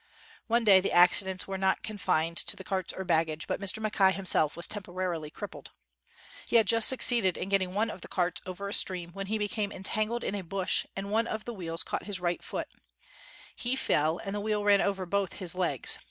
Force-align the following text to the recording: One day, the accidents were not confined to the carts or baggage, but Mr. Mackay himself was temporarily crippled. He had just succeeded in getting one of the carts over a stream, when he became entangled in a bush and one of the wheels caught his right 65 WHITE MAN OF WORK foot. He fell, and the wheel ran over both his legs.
One 0.47 0.63
day, 0.63 0.81
the 0.81 0.91
accidents 0.91 1.47
were 1.47 1.59
not 1.59 1.83
confined 1.83 2.35
to 2.37 2.55
the 2.55 2.63
carts 2.63 2.91
or 2.91 3.03
baggage, 3.03 3.45
but 3.45 3.59
Mr. 3.59 3.79
Mackay 3.79 4.13
himself 4.13 4.57
was 4.57 4.65
temporarily 4.65 5.29
crippled. 5.29 5.69
He 6.47 6.55
had 6.55 6.65
just 6.65 6.87
succeeded 6.87 7.37
in 7.37 7.49
getting 7.49 7.75
one 7.75 7.91
of 7.91 8.01
the 8.01 8.07
carts 8.07 8.41
over 8.47 8.67
a 8.67 8.73
stream, 8.73 9.11
when 9.11 9.27
he 9.27 9.37
became 9.37 9.71
entangled 9.71 10.23
in 10.23 10.33
a 10.33 10.41
bush 10.41 10.87
and 10.95 11.11
one 11.11 11.27
of 11.27 11.45
the 11.45 11.53
wheels 11.53 11.83
caught 11.83 12.05
his 12.05 12.19
right 12.19 12.41
65 12.41 12.51
WHITE 12.51 12.67
MAN 12.67 12.79
OF 12.79 12.81
WORK 12.81 13.03
foot. 13.03 13.63
He 13.63 13.75
fell, 13.75 14.17
and 14.17 14.33
the 14.35 14.39
wheel 14.41 14.63
ran 14.63 14.81
over 14.81 15.05
both 15.05 15.33
his 15.33 15.53
legs. 15.53 15.99